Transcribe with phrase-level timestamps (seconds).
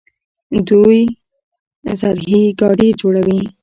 [0.67, 1.01] دوی
[2.01, 3.41] زرهي ګاډي جوړوي.